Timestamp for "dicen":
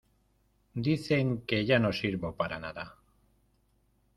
0.87-1.41